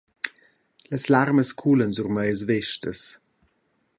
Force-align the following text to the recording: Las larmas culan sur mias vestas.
Las 0.93 1.05
larmas 1.15 1.53
culan 1.63 1.93
sur 1.97 2.09
mias 2.17 2.41
vestas. 2.53 3.01